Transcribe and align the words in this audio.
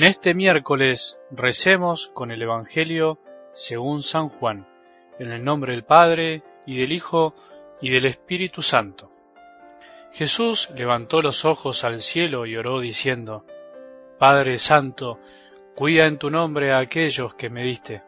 En 0.00 0.06
este 0.06 0.32
miércoles 0.32 1.20
recemos 1.30 2.08
con 2.08 2.30
el 2.30 2.40
Evangelio 2.40 3.18
según 3.52 4.02
San 4.02 4.30
Juan, 4.30 4.66
en 5.18 5.30
el 5.30 5.44
nombre 5.44 5.72
del 5.72 5.84
Padre, 5.84 6.42
y 6.64 6.78
del 6.78 6.92
Hijo, 6.92 7.34
y 7.82 7.90
del 7.90 8.06
Espíritu 8.06 8.62
Santo. 8.62 9.08
Jesús 10.14 10.70
levantó 10.74 11.20
los 11.20 11.44
ojos 11.44 11.84
al 11.84 12.00
cielo 12.00 12.46
y 12.46 12.56
oró 12.56 12.80
diciendo, 12.80 13.44
Padre 14.18 14.58
Santo, 14.58 15.20
cuida 15.76 16.06
en 16.06 16.16
tu 16.16 16.30
nombre 16.30 16.72
a 16.72 16.78
aquellos 16.78 17.34
que 17.34 17.50
me 17.50 17.62
diste, 17.62 18.02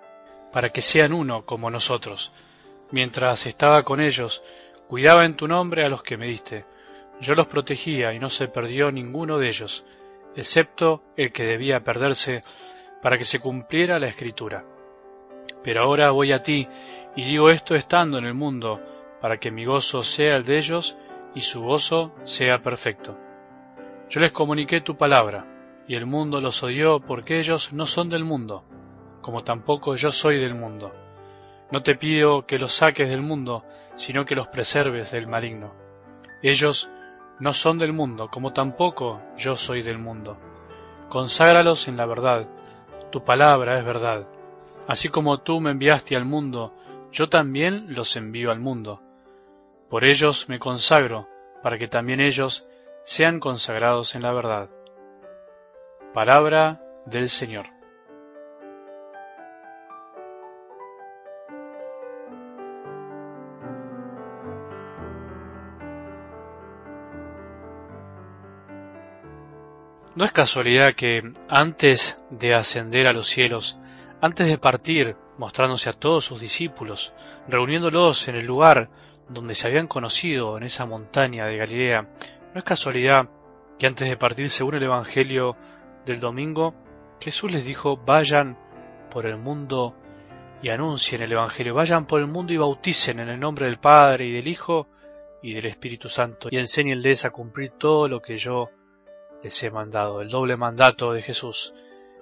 para 0.51 0.71
que 0.71 0.81
sean 0.81 1.13
uno 1.13 1.45
como 1.45 1.71
nosotros. 1.71 2.33
Mientras 2.91 3.45
estaba 3.45 3.83
con 3.83 4.01
ellos, 4.01 4.43
cuidaba 4.89 5.27
en 5.27 5.37
tu 5.37 5.47
nombre 5.47 5.85
a 5.85 5.91
los 5.91 6.03
que 6.03 6.17
me 6.17 6.29
diste. 6.29 6.65
Yo 7.21 7.35
los 7.35 7.49
protegía 7.49 8.15
y 8.15 8.19
no 8.19 8.31
se 8.31 8.49
perdió 8.49 8.91
ninguno 8.91 9.37
de 9.37 9.49
ellos 9.49 9.85
excepto 10.37 11.03
el 11.17 11.33
que 11.33 11.45
debía 11.45 11.85
perderse 11.85 12.45
para 13.03 13.19
que 13.19 13.25
se 13.25 13.41
cumpliera 13.41 13.99
la 13.99 14.09
escritura. 14.09 14.65
Pero 15.63 15.83
ahora 15.83 16.11
voy 16.11 16.33
a 16.33 16.43
ti 16.43 16.69
y 17.17 17.25
digo 17.25 17.51
esto 17.51 17.75
estando 17.75 18.19
en 18.19 18.25
el 18.25 18.35
mundo, 18.35 18.81
para 19.21 19.39
que 19.39 19.51
mi 19.51 19.65
gozo 19.65 20.03
sea 20.03 20.37
el 20.37 20.45
de 20.45 20.59
ellos 20.59 20.97
y 21.35 21.43
su 21.43 21.63
gozo 21.63 22.13
sea 22.25 22.63
perfecto. 22.63 23.19
Yo 24.09 24.21
les 24.21 24.33
comuniqué 24.33 24.81
tu 24.81 24.97
palabra, 24.97 25.47
y 25.87 25.95
el 25.95 26.07
mundo 26.07 26.41
los 26.41 26.63
odió 26.63 27.01
porque 27.01 27.39
ellos 27.39 27.73
no 27.73 27.87
son 27.87 28.09
del 28.09 28.25
mundo, 28.25 28.65
como 29.21 29.45
tampoco 29.45 29.97
yo 29.97 30.11
soy 30.11 30.39
del 30.39 30.55
mundo. 30.55 30.95
No 31.71 31.83
te 31.83 31.95
pido 31.95 32.47
que 32.47 32.59
los 32.59 32.75
saques 32.75 33.09
del 33.09 33.23
mundo, 33.23 33.65
sino 33.97 34.25
que 34.25 34.35
los 34.35 34.49
preserves 34.49 35.11
del 35.11 35.27
maligno. 35.27 35.75
Ellos 36.43 36.89
no 37.39 37.53
son 37.53 37.79
del 37.79 37.93
mundo, 37.93 38.29
como 38.29 38.53
tampoco 38.53 39.21
yo 39.37 39.57
soy 39.57 39.83
del 39.83 39.99
mundo. 39.99 40.39
Conságralos 41.09 41.89
en 41.89 41.97
la 41.97 42.07
verdad, 42.07 42.49
tu 43.11 43.25
palabra 43.25 43.79
es 43.79 43.85
verdad. 43.85 44.27
Así 44.89 45.09
como 45.09 45.39
tú 45.39 45.61
me 45.61 45.71
enviaste 45.71 46.17
al 46.17 46.25
mundo, 46.25 46.75
yo 47.13 47.29
también 47.29 47.95
los 47.95 48.17
envío 48.17 48.51
al 48.51 48.61
mundo. 48.61 49.01
Por 49.91 50.05
ellos 50.05 50.49
me 50.49 50.59
consagro, 50.59 51.29
para 51.63 51.79
que 51.79 51.89
también 51.89 52.21
ellos 52.21 52.67
sean 53.05 53.41
consagrados 53.41 54.15
en 54.15 54.23
la 54.23 54.33
verdad. 54.33 54.71
Palabra 56.15 56.81
del 57.07 57.29
Señor. 57.29 57.67
No 70.15 70.27
es 70.27 70.33
casualidad 70.33 70.93
que 70.93 71.33
antes 71.49 72.21
de 72.29 72.55
ascender 72.55 73.07
a 73.07 73.15
los 73.15 73.29
cielos, 73.29 73.79
antes 74.21 74.47
de 74.47 74.59
partir, 74.59 75.17
mostrándose 75.39 75.89
a 75.89 75.95
todos 75.95 76.27
sus 76.27 76.39
discípulos, 76.39 77.15
reuniéndolos 77.49 78.29
en 78.29 78.37
el 78.37 78.45
lugar 78.45 78.91
donde 79.31 79.55
se 79.55 79.69
habían 79.69 79.87
conocido, 79.87 80.59
en 80.59 80.65
esa 80.65 80.85
montaña 80.85 81.47
de 81.47 81.57
Galilea, 81.57 82.03
no 82.03 82.59
es 82.59 82.63
casualidad 82.63 83.31
que 83.79 83.87
antes 83.87 84.07
de 84.07 84.19
partir, 84.19 84.51
según 84.51 84.75
el 84.75 84.83
Evangelio 84.83 85.57
del 86.05 86.21
domingo, 86.21 86.75
Jesús 87.19 87.51
les 87.51 87.65
dijo, 87.65 87.97
vayan 87.97 88.59
por 89.11 89.25
el 89.25 89.39
mundo 89.39 89.97
y 90.63 90.69
anuncien 90.69 91.23
el 91.23 91.33
Evangelio, 91.33 91.73
vayan 91.73 92.05
por 92.05 92.21
el 92.21 92.27
mundo 92.27 92.53
y 92.53 92.59
bauticen 92.59 93.19
en 93.19 93.31
el 93.31 93.41
nombre 93.41 93.65
del 93.65 93.79
Padre 93.79 94.27
y 94.27 94.33
del 94.33 94.47
Hijo 94.47 94.89
y 95.43 95.55
del 95.55 95.65
Espíritu 95.65 96.11
Santo, 96.11 96.49
y 96.51 96.59
enséñenles 96.59 97.25
a 97.25 97.31
cumplir 97.31 97.71
todo 97.79 98.09
lo 98.09 98.21
que 98.21 98.37
yo 98.37 98.69
ese 99.43 99.71
mandado, 99.71 100.21
el 100.21 100.29
doble 100.29 100.57
mandato 100.57 101.13
de 101.13 101.23
Jesús, 101.23 101.75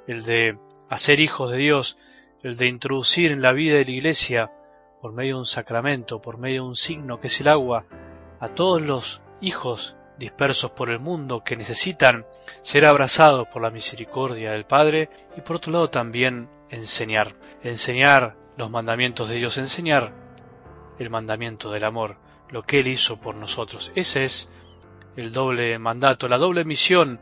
el 0.07 0.25
de 0.25 0.59
hacer 0.89 1.21
hijos 1.21 1.51
de 1.51 1.59
Dios, 1.59 1.99
el 2.43 2.57
de 2.57 2.69
introducir 2.69 3.33
en 3.33 3.43
la 3.43 3.53
vida 3.53 3.77
de 3.77 3.85
la 3.85 3.91
Iglesia, 3.91 4.53
por 5.01 5.13
medio 5.13 5.35
de 5.35 5.41
un 5.41 5.47
sacramento, 5.47 6.21
por 6.21 6.39
medio 6.39 6.63
de 6.63 6.69
un 6.69 6.77
signo 6.77 7.21
que 7.21 7.29
es 7.29 7.41
el 7.41 7.49
agua, 7.49 7.87
a 8.39 8.49
todos 8.49 8.83
los 8.83 9.23
hijos 9.41 9.97
dispersos 10.19 10.71
por 10.73 10.91
el 10.91 11.01
mundo 11.01 11.43
que 11.43 11.57
necesitan 11.57 12.27
ser 12.63 12.85
abrazados 12.85 13.49
por 13.49 13.63
la 13.63 13.71
misericordia 13.71 14.53
del 14.53 14.67
Padre 14.67 15.09
y 15.37 15.41
por 15.41 15.57
otro 15.57 15.73
lado 15.73 15.91
también 15.91 16.49
enseñar, 16.69 17.33
enseñar 17.63 18.37
los 18.57 18.71
mandamientos 18.71 19.29
de 19.29 19.37
Dios, 19.37 19.57
enseñar 19.57 20.13
el 20.99 21.09
mandamiento 21.09 21.71
del 21.71 21.85
amor, 21.85 22.19
lo 22.51 22.63
que 22.63 22.81
Él 22.81 22.89
hizo 22.89 23.19
por 23.19 23.35
nosotros. 23.35 23.93
Ese 23.95 24.25
es 24.25 24.53
el 25.17 25.33
doble 25.33 25.79
mandato, 25.79 26.29
la 26.29 26.39
doble 26.39 26.65
misión 26.65 27.21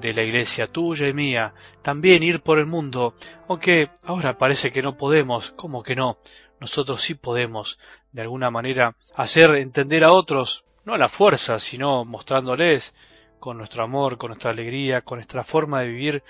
de 0.00 0.14
la 0.14 0.22
iglesia 0.22 0.66
tuya 0.66 1.08
y 1.08 1.12
mía, 1.12 1.54
también 1.82 2.22
ir 2.22 2.42
por 2.42 2.58
el 2.58 2.66
mundo, 2.66 3.14
aunque 3.48 3.90
ahora 4.04 4.38
parece 4.38 4.72
que 4.72 4.82
no 4.82 4.96
podemos, 4.96 5.52
¿cómo 5.52 5.82
que 5.82 5.94
no? 5.94 6.18
Nosotros 6.58 7.02
sí 7.02 7.14
podemos, 7.14 7.78
de 8.12 8.22
alguna 8.22 8.50
manera, 8.50 8.96
hacer 9.14 9.54
entender 9.56 10.04
a 10.04 10.12
otros, 10.12 10.64
no 10.84 10.94
a 10.94 10.98
la 10.98 11.08
fuerza, 11.08 11.58
sino 11.58 12.04
mostrándoles 12.04 12.94
con 13.38 13.58
nuestro 13.58 13.84
amor, 13.84 14.18
con 14.18 14.28
nuestra 14.28 14.50
alegría, 14.50 15.02
con 15.02 15.18
nuestra 15.18 15.44
forma 15.44 15.80
de 15.80 15.88
vivir, 15.88 16.22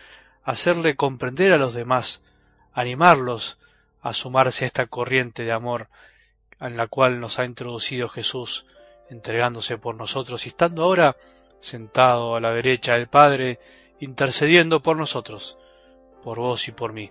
hacerle 0.45 0.97
comprender 0.97 1.53
a 1.53 1.59
los 1.59 1.75
demás, 1.75 2.23
animarlos 2.73 3.59
a 4.03 4.13
sumarse 4.13 4.65
a 4.65 4.67
esta 4.67 4.87
corriente 4.87 5.45
de 5.45 5.53
amor 5.53 5.89
en 6.61 6.77
la 6.77 6.87
cual 6.87 7.21
nos 7.21 7.39
ha 7.39 7.45
introducido 7.45 8.09
Jesús 8.09 8.67
entregándose 9.11 9.77
por 9.77 9.95
nosotros 9.95 10.47
y 10.47 10.51
estando 10.51 10.85
ahora 10.85 11.17
sentado 11.61 12.37
a 12.37 12.41
la 12.41 12.53
derecha 12.53 12.95
del 12.95 13.09
Padre, 13.09 13.59
intercediendo 13.99 14.81
por 14.81 14.97
nosotros, 14.97 15.59
por 16.23 16.39
vos 16.39 16.69
y 16.69 16.73
por 16.73 16.93
mí. 16.93 17.11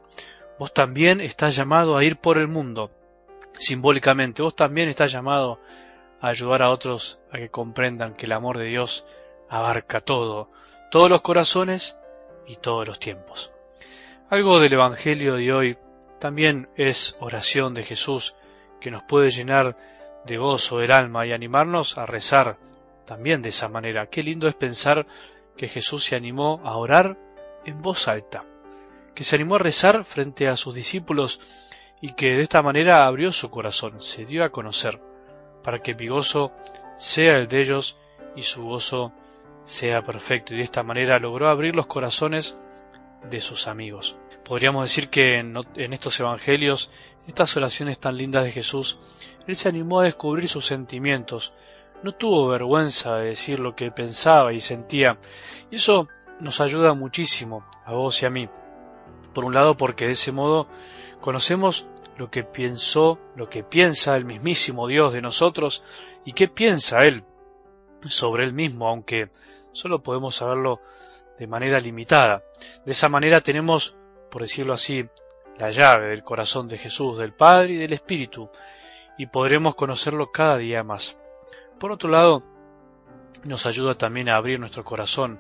Vos 0.58 0.74
también 0.74 1.22
estás 1.22 1.56
llamado 1.56 1.98
a 1.98 2.04
ir 2.04 2.18
por 2.18 2.38
el 2.38 2.48
mundo, 2.48 2.92
simbólicamente, 3.54 4.42
vos 4.42 4.56
también 4.56 4.90
estás 4.90 5.12
llamado 5.12 5.60
a 6.22 6.30
ayudar 6.30 6.64
a 6.64 6.70
otros 6.70 7.20
a 7.32 7.38
que 7.38 7.50
comprendan 7.50 8.16
que 8.16 8.26
el 8.26 8.32
amor 8.32 8.58
de 8.58 8.66
Dios 8.66 9.06
abarca 9.50 10.00
todo, 10.00 10.50
todos 10.92 11.10
los 11.10 11.22
corazones 11.22 11.98
y 12.48 12.56
todos 12.56 12.88
los 12.88 13.00
tiempos. 13.00 13.52
Algo 14.30 14.60
del 14.60 14.74
Evangelio 14.74 15.36
de 15.36 15.54
hoy 15.54 15.78
también 16.20 16.70
es 16.76 17.16
oración 17.20 17.74
de 17.74 17.84
Jesús 17.84 18.36
que 18.80 18.92
nos 18.92 19.04
puede 19.04 19.30
llenar 19.30 19.78
de 20.26 20.38
gozo 20.38 20.80
del 20.80 20.92
alma 20.92 21.26
y 21.26 21.32
animarnos 21.32 21.98
a 21.98 22.06
rezar 22.06 22.58
también 23.06 23.42
de 23.42 23.50
esa 23.50 23.70
manera. 23.70 24.08
Qué 24.08 24.24
lindo 24.24 24.48
es 24.48 24.56
pensar 24.56 25.06
que 25.58 25.68
Jesús 25.68 26.04
se 26.04 26.16
animó 26.16 26.62
a 26.64 26.78
orar 26.78 27.18
en 27.66 27.82
voz 27.82 28.08
alta, 28.08 28.44
que 29.16 29.24
se 29.24 29.36
animó 29.36 29.56
a 29.56 29.60
rezar 29.60 30.06
frente 30.06 30.48
a 30.48 30.56
sus 30.56 30.76
discípulos 30.76 31.42
y 32.02 32.14
que 32.14 32.28
de 32.28 32.42
esta 32.42 32.62
manera 32.62 33.06
abrió 33.06 33.32
su 33.32 33.50
corazón, 33.50 34.00
se 34.00 34.26
dio 34.26 34.44
a 34.44 34.52
conocer, 34.52 35.02
para 35.64 35.80
que 35.80 35.96
mi 35.96 36.08
gozo 36.08 36.52
sea 36.98 37.36
el 37.36 37.48
de 37.48 37.60
ellos 37.60 37.98
y 38.36 38.44
su 38.44 38.64
gozo 38.64 39.12
sea 39.64 40.04
perfecto, 40.04 40.54
y 40.54 40.58
de 40.58 40.64
esta 40.64 40.84
manera 40.84 41.20
logró 41.20 41.50
abrir 41.50 41.76
los 41.76 41.88
corazones 41.88 42.56
de 43.30 43.42
sus 43.42 43.68
amigos. 43.68 44.16
Podríamos 44.44 44.84
decir 44.84 45.10
que 45.10 45.38
en, 45.38 45.58
estos 45.94 46.20
evangelios, 46.20 46.92
en 47.24 47.30
estas 47.30 47.56
oraciones 47.58 48.00
tan 48.00 48.18
lindas 48.18 48.44
de 48.44 48.52
Jesús, 48.52 49.00
Él 49.48 49.56
se 49.56 49.70
animó 49.70 50.00
a 50.00 50.06
descubrir 50.06 50.50
sus 50.50 50.66
sentimientos, 50.66 51.54
no 52.02 52.14
tuvo 52.14 52.48
vergüenza 52.48 53.18
de 53.18 53.30
decir 53.30 53.60
lo 53.60 53.76
que 53.76 53.92
pensaba 53.92 54.54
y 54.54 54.60
sentía, 54.60 55.20
y 55.70 55.76
eso 55.76 56.08
nos 56.40 56.62
ayuda 56.62 56.94
muchísimo 56.94 57.66
a 57.86 57.94
vos 57.94 58.22
y 58.24 58.26
a 58.26 58.30
mí. 58.30 58.50
Por 59.34 59.46
un 59.46 59.54
lado 59.54 59.78
porque 59.78 60.06
de 60.08 60.14
ese 60.14 60.32
modo 60.32 60.68
conocemos 61.22 61.88
lo 62.18 62.32
que 62.32 62.44
pensó, 62.44 63.20
lo 63.36 63.50
que 63.50 63.64
piensa 63.64 64.16
el 64.16 64.26
mismísimo 64.26 64.88
Dios 64.88 65.14
de 65.14 65.22
nosotros 65.22 65.84
y 66.26 66.34
qué 66.34 66.48
piensa 66.48 67.00
Él 67.06 67.24
sobre 68.08 68.44
Él 68.44 68.54
mismo, 68.54 68.88
aunque 68.88 69.30
solo 69.72 70.04
podemos 70.04 70.36
saberlo 70.36 70.82
de 71.38 71.48
manera 71.48 71.80
limitada. 71.80 72.44
De 72.86 72.92
esa 72.92 73.08
manera 73.10 73.42
tenemos, 73.42 73.96
por 74.30 74.42
decirlo 74.42 74.74
así, 74.74 75.08
la 75.58 75.72
llave 75.72 76.10
del 76.10 76.24
corazón 76.24 76.68
de 76.68 76.78
Jesús, 76.78 77.18
del 77.18 77.34
Padre 77.34 77.74
y 77.74 77.78
del 77.78 77.94
Espíritu, 77.94 78.50
y 79.18 79.28
podremos 79.28 79.76
conocerlo 79.76 80.32
cada 80.32 80.58
día 80.58 80.84
más. 80.84 81.18
Por 81.80 81.92
otro 81.92 82.10
lado, 82.10 82.44
nos 83.44 83.66
ayuda 83.66 83.96
también 83.96 84.30
a 84.30 84.36
abrir 84.36 84.60
nuestro 84.60 84.84
corazón 84.84 85.40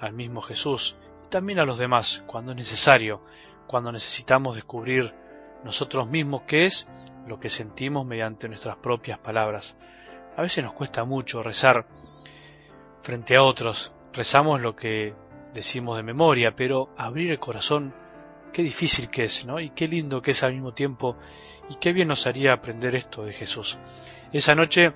al 0.00 0.12
mismo 0.12 0.42
Jesús 0.42 0.96
y 1.26 1.30
también 1.30 1.58
a 1.58 1.64
los 1.64 1.78
demás 1.78 2.22
cuando 2.26 2.52
es 2.52 2.56
necesario, 2.56 3.22
cuando 3.66 3.92
necesitamos 3.92 4.54
descubrir 4.54 5.14
nosotros 5.64 6.08
mismos 6.08 6.42
qué 6.46 6.66
es 6.66 6.88
lo 7.26 7.40
que 7.40 7.48
sentimos 7.48 8.06
mediante 8.06 8.48
nuestras 8.48 8.76
propias 8.76 9.18
palabras. 9.18 9.76
A 10.36 10.42
veces 10.42 10.62
nos 10.62 10.74
cuesta 10.74 11.04
mucho 11.04 11.42
rezar 11.42 11.86
frente 13.00 13.36
a 13.36 13.42
otros, 13.42 13.92
rezamos 14.12 14.60
lo 14.60 14.76
que 14.76 15.14
decimos 15.52 15.96
de 15.96 16.02
memoria, 16.02 16.54
pero 16.54 16.90
abrir 16.96 17.32
el 17.32 17.38
corazón, 17.38 17.94
qué 18.56 18.62
difícil 18.62 19.10
que 19.10 19.24
es, 19.24 19.44
¿no? 19.44 19.60
Y 19.60 19.68
qué 19.68 19.86
lindo 19.86 20.22
que 20.22 20.30
es 20.30 20.42
al 20.42 20.54
mismo 20.54 20.72
tiempo, 20.72 21.14
y 21.68 21.74
qué 21.74 21.92
bien 21.92 22.08
nos 22.08 22.26
haría 22.26 22.54
aprender 22.54 22.96
esto 22.96 23.22
de 23.22 23.34
Jesús. 23.34 23.78
Esa 24.32 24.54
noche 24.54 24.94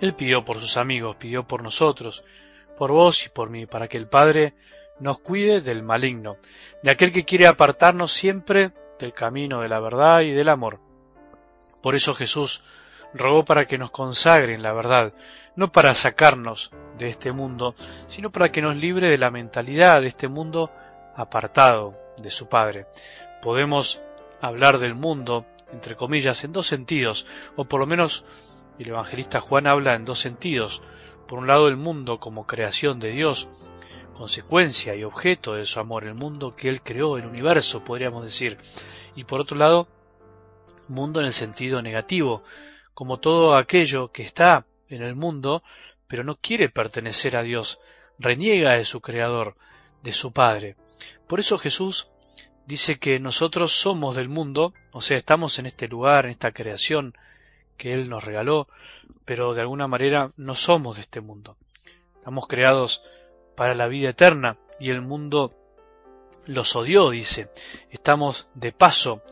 Él 0.00 0.14
pidió 0.14 0.46
por 0.46 0.58
sus 0.58 0.78
amigos, 0.78 1.16
pidió 1.16 1.46
por 1.46 1.62
nosotros, 1.62 2.24
por 2.78 2.90
vos 2.90 3.26
y 3.26 3.28
por 3.28 3.50
mí, 3.50 3.66
para 3.66 3.86
que 3.86 3.98
el 3.98 4.08
Padre 4.08 4.54
nos 4.98 5.18
cuide 5.18 5.60
del 5.60 5.82
maligno, 5.82 6.38
de 6.82 6.90
aquel 6.90 7.12
que 7.12 7.26
quiere 7.26 7.46
apartarnos 7.46 8.12
siempre 8.12 8.72
del 8.98 9.12
camino 9.12 9.60
de 9.60 9.68
la 9.68 9.78
verdad 9.78 10.22
y 10.22 10.30
del 10.30 10.48
amor. 10.48 10.80
Por 11.82 11.94
eso 11.94 12.14
Jesús 12.14 12.64
rogó 13.12 13.44
para 13.44 13.66
que 13.66 13.76
nos 13.76 13.90
consagren 13.90 14.62
la 14.62 14.72
verdad, 14.72 15.12
no 15.54 15.70
para 15.70 15.92
sacarnos 15.92 16.70
de 16.96 17.10
este 17.10 17.30
mundo, 17.30 17.74
sino 18.06 18.32
para 18.32 18.50
que 18.50 18.62
nos 18.62 18.74
libre 18.78 19.10
de 19.10 19.18
la 19.18 19.30
mentalidad 19.30 20.00
de 20.00 20.06
este 20.06 20.28
mundo 20.28 20.72
apartado 21.14 21.99
de 22.22 22.30
su 22.30 22.48
Padre. 22.48 22.86
Podemos 23.42 24.00
hablar 24.40 24.78
del 24.78 24.94
mundo, 24.94 25.46
entre 25.72 25.96
comillas, 25.96 26.44
en 26.44 26.52
dos 26.52 26.66
sentidos, 26.66 27.26
o 27.56 27.64
por 27.64 27.80
lo 27.80 27.86
menos 27.86 28.24
el 28.78 28.88
evangelista 28.88 29.40
Juan 29.40 29.66
habla 29.66 29.94
en 29.94 30.04
dos 30.04 30.18
sentidos. 30.18 30.82
Por 31.28 31.38
un 31.38 31.46
lado 31.46 31.68
el 31.68 31.76
mundo 31.76 32.18
como 32.18 32.46
creación 32.46 32.98
de 32.98 33.10
Dios, 33.10 33.48
consecuencia 34.14 34.94
y 34.94 35.04
objeto 35.04 35.54
de 35.54 35.64
su 35.64 35.80
amor, 35.80 36.04
el 36.04 36.14
mundo 36.14 36.56
que 36.56 36.68
Él 36.68 36.82
creó, 36.82 37.16
el 37.16 37.26
universo, 37.26 37.84
podríamos 37.84 38.22
decir. 38.24 38.58
Y 39.14 39.24
por 39.24 39.40
otro 39.40 39.56
lado, 39.56 39.88
mundo 40.88 41.20
en 41.20 41.26
el 41.26 41.32
sentido 41.32 41.82
negativo, 41.82 42.42
como 42.94 43.18
todo 43.18 43.56
aquello 43.56 44.12
que 44.12 44.22
está 44.22 44.66
en 44.88 45.02
el 45.02 45.14
mundo, 45.14 45.62
pero 46.06 46.24
no 46.24 46.36
quiere 46.36 46.68
pertenecer 46.68 47.36
a 47.36 47.42
Dios, 47.42 47.80
reniega 48.18 48.72
de 48.72 48.84
su 48.84 49.00
Creador, 49.00 49.56
de 50.02 50.12
su 50.12 50.32
Padre. 50.32 50.76
Por 51.26 51.40
eso 51.40 51.58
Jesús 51.58 52.08
dice 52.66 52.98
que 52.98 53.18
nosotros 53.18 53.72
somos 53.72 54.16
del 54.16 54.28
mundo, 54.28 54.74
o 54.92 55.00
sea, 55.00 55.16
estamos 55.16 55.58
en 55.58 55.66
este 55.66 55.88
lugar, 55.88 56.24
en 56.24 56.32
esta 56.32 56.52
creación 56.52 57.14
que 57.76 57.92
Él 57.92 58.08
nos 58.10 58.24
regaló, 58.24 58.68
pero 59.24 59.54
de 59.54 59.60
alguna 59.60 59.88
manera 59.88 60.28
no 60.36 60.54
somos 60.54 60.96
de 60.96 61.02
este 61.02 61.20
mundo. 61.20 61.56
Estamos 62.16 62.46
creados 62.46 63.02
para 63.56 63.74
la 63.74 63.88
vida 63.88 64.10
eterna 64.10 64.58
y 64.78 64.90
el 64.90 65.02
mundo 65.02 65.54
los 66.46 66.76
odió, 66.76 67.10
dice. 67.10 67.50
Estamos 67.90 68.48
de 68.54 68.72
paso 68.72 69.22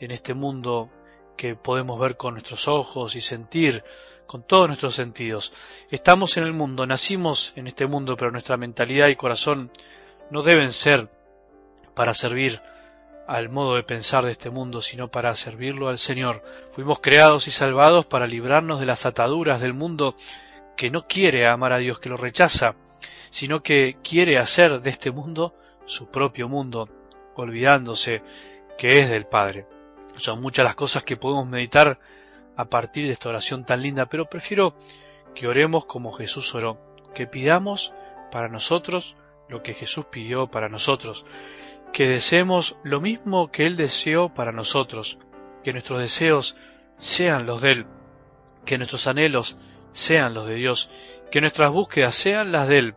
en 0.00 0.10
este 0.10 0.34
mundo 0.34 0.90
que 1.36 1.56
podemos 1.56 1.98
ver 1.98 2.16
con 2.16 2.34
nuestros 2.34 2.68
ojos 2.68 3.16
y 3.16 3.20
sentir 3.20 3.84
con 4.26 4.42
todos 4.46 4.68
nuestros 4.68 4.94
sentidos. 4.94 5.52
Estamos 5.90 6.36
en 6.36 6.44
el 6.44 6.52
mundo, 6.52 6.86
nacimos 6.86 7.52
en 7.56 7.66
este 7.66 7.86
mundo, 7.86 8.16
pero 8.16 8.30
nuestra 8.30 8.56
mentalidad 8.56 9.08
y 9.08 9.16
corazón 9.16 9.70
no 10.30 10.42
deben 10.42 10.72
ser 10.72 11.08
para 11.94 12.14
servir 12.14 12.60
al 13.26 13.48
modo 13.48 13.76
de 13.76 13.82
pensar 13.82 14.24
de 14.24 14.32
este 14.32 14.50
mundo, 14.50 14.82
sino 14.82 15.08
para 15.08 15.34
servirlo 15.34 15.88
al 15.88 15.98
Señor. 15.98 16.42
Fuimos 16.70 16.98
creados 17.00 17.48
y 17.48 17.50
salvados 17.50 18.06
para 18.06 18.26
librarnos 18.26 18.80
de 18.80 18.86
las 18.86 19.06
ataduras 19.06 19.60
del 19.60 19.72
mundo 19.72 20.14
que 20.76 20.90
no 20.90 21.06
quiere 21.06 21.46
amar 21.46 21.72
a 21.72 21.78
Dios, 21.78 21.98
que 21.98 22.08
lo 22.08 22.16
rechaza, 22.16 22.74
sino 23.30 23.62
que 23.62 23.96
quiere 24.02 24.38
hacer 24.38 24.80
de 24.80 24.90
este 24.90 25.10
mundo 25.10 25.54
su 25.86 26.10
propio 26.10 26.48
mundo, 26.48 26.88
olvidándose 27.36 28.22
que 28.76 29.00
es 29.00 29.10
del 29.10 29.26
Padre. 29.26 29.66
Son 30.16 30.40
muchas 30.40 30.64
las 30.64 30.74
cosas 30.74 31.02
que 31.02 31.16
podemos 31.16 31.46
meditar 31.46 31.98
a 32.56 32.64
partir 32.66 33.06
de 33.06 33.12
esta 33.12 33.28
oración 33.28 33.64
tan 33.64 33.82
linda, 33.82 34.06
pero 34.06 34.26
prefiero 34.26 34.74
que 35.34 35.48
oremos 35.48 35.86
como 35.86 36.12
Jesús 36.12 36.54
oró, 36.54 36.78
que 37.14 37.26
pidamos 37.26 37.92
para 38.30 38.48
nosotros 38.48 39.16
lo 39.48 39.62
que 39.62 39.74
Jesús 39.74 40.06
pidió 40.06 40.46
para 40.46 40.68
nosotros, 40.68 41.24
que 41.92 42.08
deseemos 42.08 42.76
lo 42.82 43.00
mismo 43.00 43.50
que 43.50 43.66
Él 43.66 43.76
deseó 43.76 44.32
para 44.32 44.52
nosotros, 44.52 45.18
que 45.62 45.72
nuestros 45.72 46.00
deseos 46.00 46.56
sean 46.98 47.46
los 47.46 47.62
de 47.62 47.70
Él, 47.72 47.86
que 48.64 48.78
nuestros 48.78 49.06
anhelos 49.06 49.56
sean 49.92 50.34
los 50.34 50.46
de 50.46 50.54
Dios, 50.54 50.90
que 51.30 51.40
nuestras 51.40 51.70
búsquedas 51.70 52.14
sean 52.14 52.52
las 52.52 52.68
de 52.68 52.78
Él, 52.78 52.94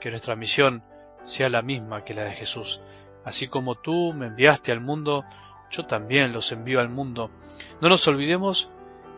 que 0.00 0.10
nuestra 0.10 0.36
misión 0.36 0.82
sea 1.24 1.48
la 1.48 1.62
misma 1.62 2.04
que 2.04 2.14
la 2.14 2.24
de 2.24 2.34
Jesús. 2.34 2.80
Así 3.24 3.48
como 3.48 3.74
tú 3.74 4.12
me 4.12 4.26
enviaste 4.26 4.70
al 4.72 4.80
mundo, 4.80 5.24
yo 5.70 5.86
también 5.86 6.32
los 6.32 6.52
envío 6.52 6.80
al 6.80 6.90
mundo. 6.90 7.30
No 7.80 7.88
nos 7.88 8.06
olvidemos 8.06 8.70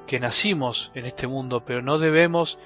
que 0.07 0.21
nacimos 0.21 0.93
en 0.95 1.07
este 1.07 1.27
mundo, 1.27 1.65
pero 1.65 1.83
no 1.83 1.99
debemos 1.99 2.59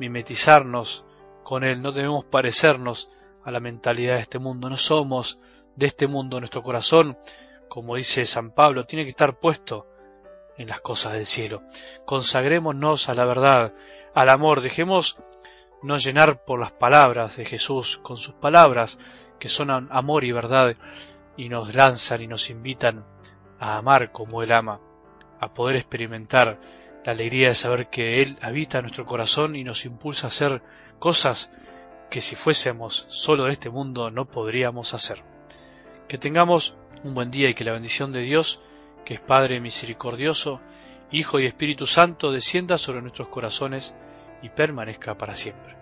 mimetizarnos 0.00 1.04
con 1.44 1.64
él, 1.64 1.80
no 1.80 1.92
debemos 1.92 2.24
parecernos 2.24 3.08
a 3.44 3.50
la 3.50 3.60
mentalidad 3.60 4.14
de 4.14 4.20
este 4.20 4.38
mundo, 4.38 4.68
no 4.68 4.76
somos 4.76 5.38
de 5.76 5.86
este 5.86 6.06
mundo, 6.06 6.40
nuestro 6.40 6.62
corazón, 6.62 7.18
como 7.68 7.96
dice 7.96 8.26
San 8.26 8.50
Pablo, 8.50 8.84
tiene 8.84 9.04
que 9.04 9.10
estar 9.10 9.38
puesto 9.38 9.86
en 10.56 10.68
las 10.68 10.80
cosas 10.80 11.12
del 11.12 11.26
cielo. 11.26 11.62
Consagrémonos 12.04 13.08
a 13.08 13.14
la 13.14 13.24
verdad, 13.24 13.74
al 14.14 14.28
amor, 14.28 14.60
dejemos 14.60 15.16
no 15.82 15.96
llenar 15.96 16.44
por 16.44 16.58
las 16.58 16.72
palabras 16.72 17.36
de 17.36 17.44
Jesús, 17.44 17.98
con 17.98 18.16
sus 18.16 18.34
palabras 18.34 18.98
que 19.38 19.48
son 19.48 19.70
amor 19.70 20.24
y 20.24 20.32
verdad, 20.32 20.76
y 21.36 21.48
nos 21.48 21.74
lanzan 21.74 22.22
y 22.22 22.26
nos 22.26 22.50
invitan 22.50 23.04
a 23.60 23.76
amar 23.76 24.10
como 24.10 24.42
Él 24.42 24.52
ama, 24.52 24.80
a 25.40 25.54
poder 25.54 25.76
experimentar 25.76 26.58
la 27.04 27.12
alegría 27.12 27.48
de 27.48 27.54
saber 27.54 27.88
que 27.88 28.20
Él 28.22 28.36
habita 28.42 28.82
nuestro 28.82 29.06
corazón 29.06 29.54
y 29.54 29.62
nos 29.62 29.84
impulsa 29.84 30.26
a 30.26 30.28
hacer 30.28 30.62
cosas 30.98 31.50
que 32.10 32.20
si 32.20 32.36
fuésemos 32.36 33.06
solo 33.08 33.44
de 33.44 33.52
este 33.52 33.70
mundo 33.70 34.10
no 34.10 34.26
podríamos 34.26 34.94
hacer. 34.94 35.22
Que 36.08 36.18
tengamos 36.18 36.76
un 37.04 37.14
buen 37.14 37.30
día 37.30 37.48
y 37.50 37.54
que 37.54 37.64
la 37.64 37.72
bendición 37.72 38.12
de 38.12 38.22
Dios, 38.22 38.60
que 39.04 39.14
es 39.14 39.20
Padre 39.20 39.60
misericordioso, 39.60 40.60
Hijo 41.10 41.38
y 41.40 41.46
Espíritu 41.46 41.86
Santo, 41.86 42.32
descienda 42.32 42.76
sobre 42.76 43.00
nuestros 43.00 43.28
corazones 43.28 43.94
y 44.42 44.50
permanezca 44.50 45.16
para 45.16 45.34
siempre. 45.34 45.77